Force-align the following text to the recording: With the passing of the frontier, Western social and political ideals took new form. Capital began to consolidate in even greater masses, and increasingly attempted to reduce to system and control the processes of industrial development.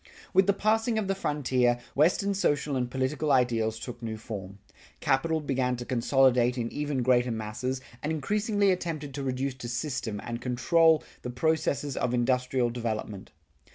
With 0.33 0.47
the 0.47 0.53
passing 0.53 0.97
of 0.97 1.07
the 1.07 1.13
frontier, 1.13 1.77
Western 1.93 2.33
social 2.33 2.75
and 2.75 2.89
political 2.89 3.31
ideals 3.31 3.79
took 3.79 4.01
new 4.01 4.17
form. 4.17 4.57
Capital 4.99 5.39
began 5.39 5.75
to 5.75 5.85
consolidate 5.85 6.57
in 6.57 6.73
even 6.73 7.03
greater 7.03 7.29
masses, 7.29 7.81
and 8.01 8.11
increasingly 8.11 8.71
attempted 8.71 9.13
to 9.13 9.21
reduce 9.21 9.53
to 9.53 9.69
system 9.69 10.19
and 10.23 10.41
control 10.41 11.03
the 11.21 11.29
processes 11.29 11.95
of 11.95 12.15
industrial 12.15 12.71
development. 12.71 13.29